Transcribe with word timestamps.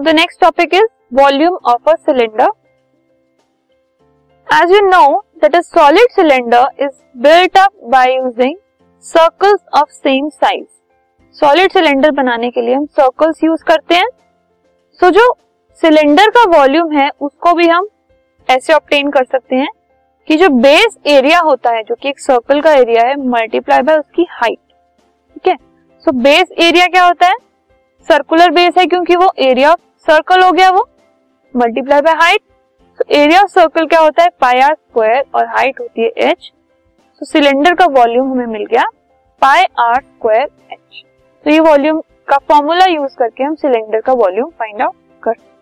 the 0.00 0.12
next 0.12 0.38
topic 0.38 0.72
is 0.72 0.84
volume 1.10 1.58
of 1.64 1.82
a 1.86 1.96
cylinder. 1.98 2.46
As 4.46 4.70
you 4.70 4.88
know 4.88 5.22
that 5.36 5.54
a 5.54 5.62
solid 5.62 6.06
cylinder 6.12 6.64
is 6.78 6.92
built 7.14 7.56
up 7.56 7.72
by 7.90 8.08
using 8.08 8.56
circles 9.00 9.60
of 9.72 9.90
same 9.90 10.30
size. 10.30 10.70
Solid 11.36 11.72
cylinder 11.72 12.10
बनाने 12.10 12.50
के 12.50 12.60
लिए 12.60 12.74
हम 12.74 12.84
circles 12.86 13.42
use 13.44 13.62
करते 13.64 13.94
हैं 13.94 14.08
so 15.00 15.06
so, 15.06 15.12
जो 15.12 15.36
cylinder 15.82 16.30
का 16.30 16.42
volume 16.50 16.92
है 16.92 17.08
उसको 17.20 17.52
भी 17.54 17.68
हम 17.68 17.86
ऐसे 18.48 18.72
ऑप्टेन 18.72 19.10
कर 19.10 19.24
सकते 19.24 19.56
हैं 19.56 19.68
कि 20.28 20.36
जो 20.36 20.48
बेस 20.58 20.98
एरिया 21.06 21.38
होता 21.40 21.70
है 21.70 21.82
जो 21.82 21.94
कि 21.94 22.08
एक 22.08 22.20
सर्कल 22.20 22.60
का 22.60 22.72
एरिया 22.72 23.06
है 23.06 23.16
मल्टीप्लाई 23.28 23.82
बाय 23.82 23.96
उसकी 23.98 24.26
हाइट 24.30 24.58
ठीक 24.58 25.48
है 25.48 25.56
सो 26.04 26.12
बेस 26.22 26.52
एरिया 26.58 26.86
क्या 26.86 27.06
होता 27.06 27.26
है 27.28 27.36
सर्कुलर 28.08 28.50
बेस 28.50 28.78
है 28.78 28.86
क्योंकि 28.86 29.16
वो 29.16 29.32
एरिया 29.40 29.70
ऑफ़ 29.70 29.80
सर्कल 30.06 30.42
हो 30.42 30.50
गया 30.52 30.70
वो 30.70 30.88
मल्टीप्लाई 31.54 32.00
बाय 32.00 32.14
हाइट 32.14 32.40
तो 32.98 33.04
एरिया 33.14 33.40
ऑफ़ 33.42 33.50
सर्कल 33.50 33.86
क्या 33.86 34.00
होता 34.00 34.22
है? 34.22 34.28
पाई 34.40 34.60
आर 34.60 34.74
स्क्वायर 34.74 35.24
और 35.34 35.46
हाइट 35.48 35.80
होती 35.80 36.02
है 36.02 36.30
एच 36.30 36.50
तो 37.20 37.26
सिलेंडर 37.26 37.74
का 37.74 37.86
वॉल्यूम 37.90 38.30
हमें 38.30 38.46
मिल 38.46 38.64
गया 38.66 38.84
पाई 39.42 39.64
आर 39.80 40.00
स्क्वायर 40.00 40.48
एच 40.72 41.02
तो 41.46 41.50
ये 41.50 41.60
वॉल्यूम 41.60 42.00
का 42.28 42.38
फॉर्मूला 42.48 42.86
यूज़ 42.86 43.16
करके 43.18 43.44
हम 43.44 43.54
सिलेंडर 43.54 44.00
का 44.00 44.12
वॉल्यूम 44.14 44.50
फाइंड 44.58 44.82
आउट 44.82 44.94
कर 45.22 45.34
सकते 45.34 45.61